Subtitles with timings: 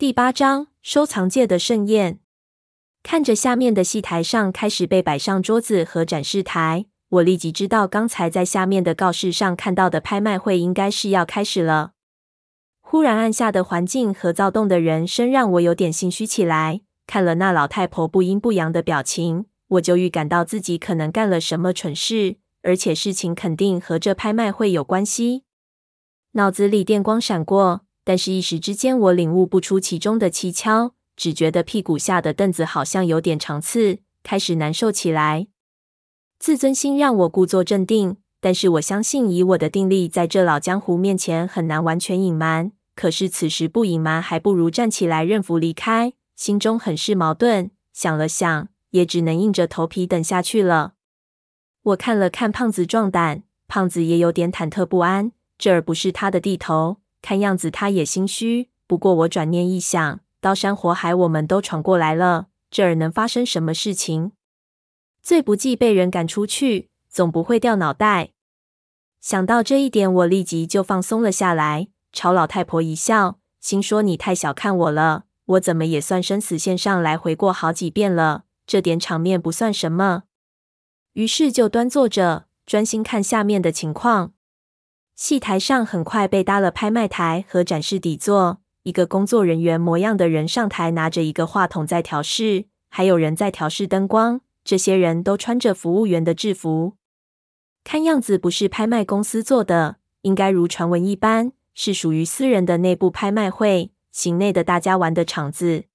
[0.00, 2.20] 第八章收藏界的盛宴。
[3.02, 11.94] 看着下面的戏台上开始被摆上桌子和展示台，我立即知道刚才在下面的告示上看到的拍卖会应该是要开始了。
[12.80, 16.82] 忽然按下的环境和躁动的人声让我有点心虚起来。
[17.08, 25.42] 看了那老太婆不阴不阳的表情，我就预感到自己可能干了什么蠢事，而且事情肯定和这拍卖会有关系。
[26.34, 27.80] 脑子里电光闪过。
[28.08, 35.48] 但是，一时之间，我领悟不出其中的蹊跷，只觉得屁股下的凳子好像有点长刺，开始难受起来。
[36.38, 42.72] 自尊心让我故作镇定，但是我相信，以我的定力，在这老江湖面前很难完全隐瞒。
[42.94, 46.14] 可是此时不隐瞒，还不如站起来认服离开。
[46.34, 50.94] 心中很是矛盾，想了想，也只能硬着头皮等下去了。
[51.82, 56.96] 我看了看胖子壮胆，胖子也有点忐忑不安，这儿不是他的地头。
[57.20, 64.32] 看样子他也心虚，不过我转念一想，刀山火海我们都闯过来了，这儿能发生什么事情？
[65.22, 68.30] 最不济被人赶出去，总不会掉脑袋。
[69.20, 80.22] 想到这一点，我立即就放松了下来，朝老太婆一笑，心说：“你太小看我了，我怎么也算生死线上来回过好几遍了，这点场面不算什么。”
[81.14, 84.32] 于是就端坐着，专心看下面的情况。
[85.18, 94.40] 戏台上很快被搭了拍卖台和展示底座，一个工作人员模样的人上台，拿着一个话筒在调试，还有人在调试灯光。
[94.62, 96.92] 这些人都穿着服务员的制服，
[97.82, 105.86] 看样子不是拍卖公司做的，应该如传闻一般，是属于私人的内部拍卖会，行内的大家玩的场子。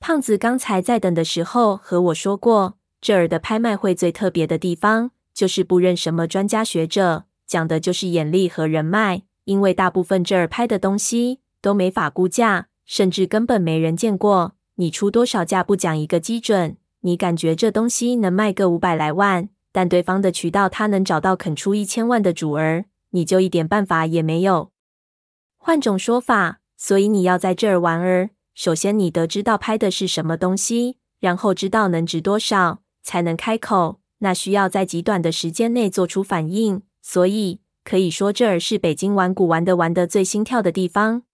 [0.00, 7.26] 胖子刚才在等的时候和我说过，这儿的拍卖会最特别的地方，就是不认什么专家学者。
[7.52, 14.54] 讲的就是眼力和人脉，因为大部分这儿拍的东西都没法估价，甚至根本没人见过。
[14.76, 24.70] 你出多少价不讲一个基准，你感觉这东西能卖个五百来万，但对方的渠道他能找到肯出一千万的主儿，你就一点办法也没有。
[25.58, 34.00] 换种说法，所以你要在这儿玩儿，首先你得知道拍的是什么东西，然后知道能值多少，才能开口。
[34.20, 36.80] 那需要在极短的时间内做出反应。
[37.02, 41.24] 所以可以说，这儿是北京玩古玩的玩的最心跳的地方。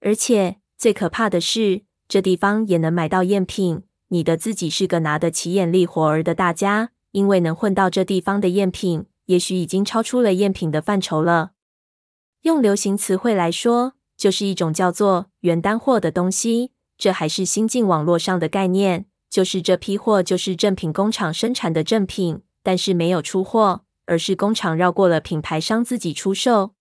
[0.00, 3.84] 而且最可怕的是，这地方也能买到赝品。
[4.08, 11.52] 你的自己是个拿得起眼力活儿的大家，因为能混到这地方的赝品，也许已经超出了赝品的范畴了。
[12.42, 16.72] 用流行词汇来说，就是一种叫做原单货的东西。
[16.98, 23.84] 这还是新进网络上的概念，就是这批货就是正品工厂生产的正品，但是没有出货。
[24.10, 26.72] 而是工厂绕过了品牌商自己出售，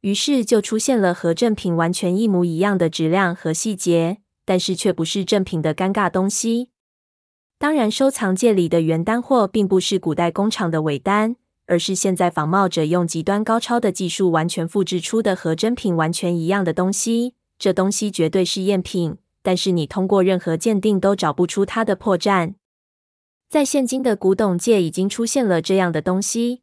[0.00, 6.70] 于是就出现了和正品完全一模一样的质量和细节，但是却不是正品的尴尬东西。
[7.56, 17.34] 当然，收藏界里的原单货并不是古代工厂的伪单，而是现在仿冒者用极端高超的技术完全复制出的和真品完全一样的东西。
[17.60, 22.54] 这东西绝对是赝品，但是你通过任何鉴定都找不出它的破绽。
[23.50, 26.62] 在现今的古董界，已经出现了这样的东西。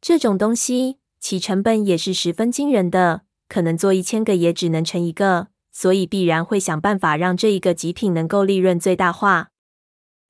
[0.00, 9.50] 这种东西其成本也是十分惊人的，可能做一千个也只能成一个，所以必然会想办法让这一个极品能够利润最大化。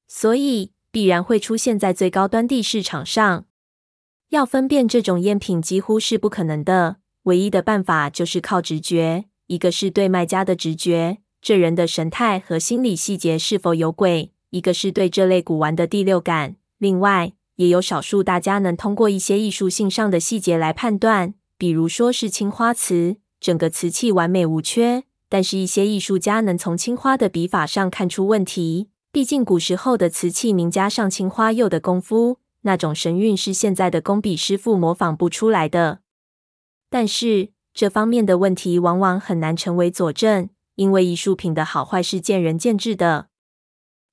[0.06, 3.46] 所以必然会出现在最高端地市场上。
[4.28, 9.24] 要分辨这种赝品几乎是不可能的，唯一的办法就是靠直觉。
[9.46, 14.34] 一个是对卖家的直觉，这人的神态和心理细节是否有鬼。
[14.52, 28.90] 一个是对这类古玩的第六感，另外也有少数大家能通过一些艺术性上的细节来判断，比如说是青花瓷，整个瓷器完美无缺，但是一些艺术家能从青花的笔法上看出问题。
[29.10, 36.00] 毕竟古时候的瓷器名家上青花釉的功夫，那种神韵是现在的工笔师傅模仿不出来的。
[36.90, 43.28] 但是这方面的问题往往很难成为佐证，因为艺术品的好坏是见仁见智的。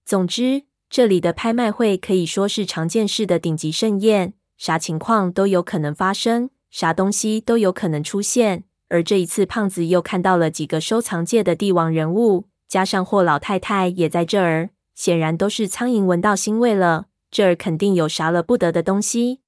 [0.10, 8.64] 总之，这里的拍卖会可以说是常见式的顶级盛宴，啥情况都有可能发生，啥东西都有可能出现。
[8.88, 17.06] 而这一次，胖子又看到了几个收藏界的帝王人物，加上霍老太太也在这儿，显然都是苍蝇闻到腥味了。
[17.30, 19.42] 这儿肯定有啥了不得的东西。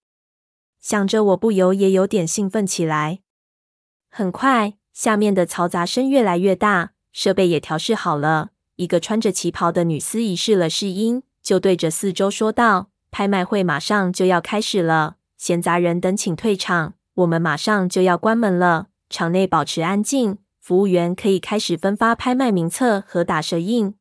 [0.80, 3.22] 想着，我不由也有点兴奋起来。
[4.12, 8.52] 很快，下面的嘈杂声越来越大，设备也调试好了。
[8.82, 23.94] 一个穿着旗袍的女司仪试了试音，就对着四周说道：“拍卖会马上就要开始了，闲杂人等请退场，我们马上就要关门了，场内保持安静，服务员可以开始分发拍卖名册和打蛇印。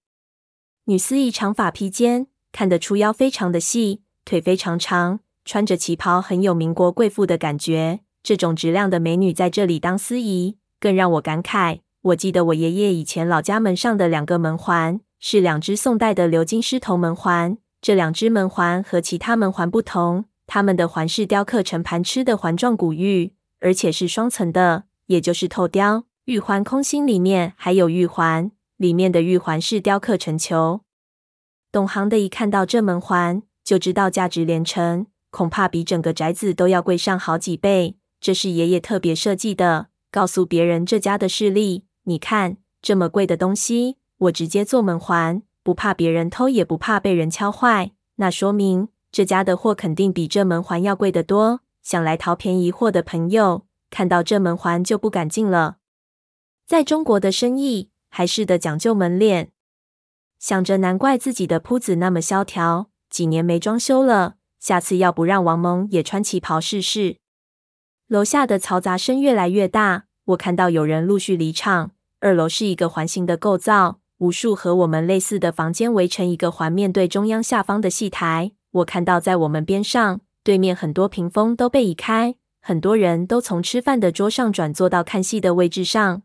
[0.86, 8.00] 女司仪长发披肩，看得出腰非常的细，腿非常长，穿着旗袍很有民国贵妇的感觉。
[8.22, 11.80] 这种质量的美女在这里当司仪，更让我感慨。
[12.02, 17.58] 我记得我爷爷以前老家门上的两个门环，是两只宋代的鎏金狮头门环。
[17.82, 26.04] 这两只门环和其他门环不同，它们的环是雕刻成盘螭的环状古玉，而且是双层的，也就是透雕。
[26.24, 30.80] 玉环空心里面还有玉环，里面的玉环是雕刻成球。
[31.70, 37.96] 懂行的一看到这门环，就知道价值连城，恐怕比整个宅子都要贵上好几倍。
[38.18, 41.84] 这是爷爷特别设计的，告诉别人这家的势力。
[42.04, 47.92] 你看，这么贵的东西，我直接做门环，不怕别人偷，也不怕被人敲坏。
[48.16, 51.60] 那说明这家的货肯定比这门环要贵得多。
[51.82, 55.78] 想来淘便宜货的朋友，看到这门环就不敢进了。
[56.66, 59.52] 在中国的生意还是得讲究门脸。
[60.38, 64.36] 想着难怪自己的铺子那么萧条，几年没装修了。
[64.58, 67.16] 下次要不让王蒙也穿旗袍试试？
[68.06, 70.04] 楼下的嘈杂声越来越大。
[70.30, 71.92] 我看到有人陆续离场。
[72.20, 78.52] 二楼是一个环形的构造，无数和我们类似的房间围成一个环，面对中央下方的戏台。
[78.72, 86.22] 我看到在我们边上对面很多屏风都被移开，很多人都从吃饭的桌上转坐到看戏的位置上。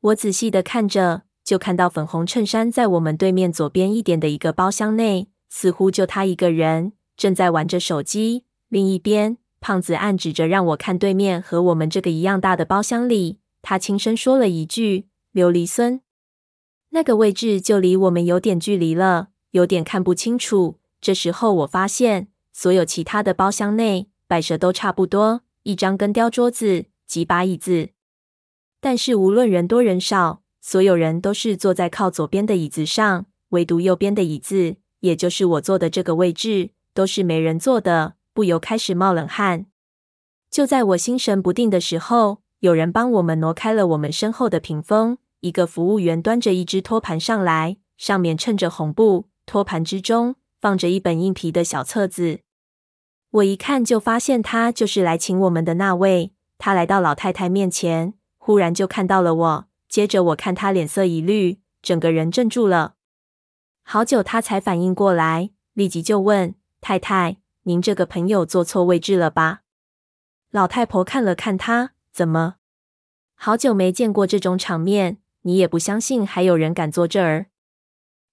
[0.00, 8.44] 我仔细的看着，就看到粉红衬衫在我们对面左边一点的一个包厢内，似乎就他一个人正在玩着手机。
[8.68, 9.36] 另一边。
[9.62, 16.00] 胖子暗指着让我看对面和我们这个一样大的包厢里，他轻声说了一句“琉璃孙”。
[16.90, 20.78] 那个位置就离我们有点距离了，有点看不清楚。
[21.00, 27.90] 这时候我发现，所有其他的包厢内摆设都差不多，一张根雕桌子，几把椅子。
[28.80, 38.14] 但是无论人多人少，所有人都是坐在靠左边的椅子上，唯独右边的椅子，也就是我坐的这个位置，都是没人坐的。
[38.32, 39.66] 不由开始冒冷汗。
[40.50, 45.18] 就在我心神不定的时候，有人帮我们挪开了我们身后的屏风。
[45.40, 52.40] 一个服务员端着一只托盘上来，上面衬着红布，托盘之中放着一本硬皮的小册子。
[53.30, 56.32] 我一看就发现他就是来请我们的那位。
[56.58, 59.66] 他来到老太太面前，忽然就看到了我。
[59.88, 62.94] 接着我看他脸色一绿，整个人怔住了。
[63.82, 67.41] 好久他才反应过来，立即就问太太。
[67.64, 69.60] 您这个朋友坐错位置了吧？
[70.50, 72.56] 老太婆看了看他，怎么？
[73.34, 77.46] 好久没见过这种场面，你也不相信还有人敢坐这儿？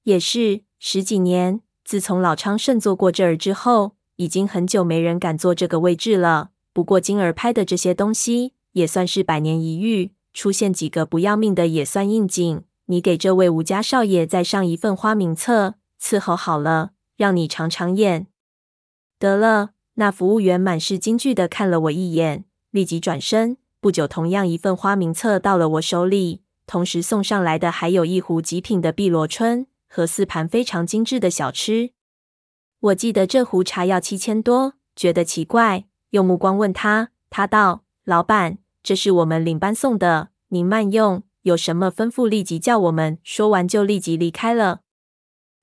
[0.03, 6.49] 也是，十几年，自从老昌盛坐过这儿之后，已经很久没人敢坐这个位置了。
[6.73, 12.63] 不过今儿拍的这些东西也算是百年一遇，出现几个不要命的也算应景。
[12.85, 18.25] 你给这位吴家少爷再上一份花名册，伺候好了，让你尝尝眼。
[19.19, 23.57] 得了，那服务员满是惊惧的看了我一眼，立即转身。
[23.81, 31.91] 不久，同样一份花名册到了我手里，同时送上来的还有一壶极品的碧螺春和四盘非常精致的小吃。
[32.79, 37.09] 我记得这壶茶要七千多，觉得奇怪，用目光问他。
[37.29, 44.79] 他道：“老板，这是我们领班送的，您慢用，有什么吩咐立即叫我们。”说完就立即离开了。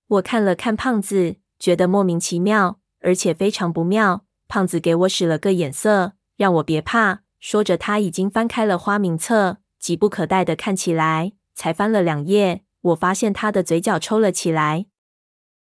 [0.08, 2.78] 我看了看胖子，觉得莫名其妙。
[3.06, 7.20] 而且非常不妙，胖子给我使了个眼色，让我别怕。
[7.38, 11.34] 说着，他已经翻开了花名册，急不可待的看起来。
[11.54, 14.86] 才翻了两页，我发现他的嘴角抽了起来。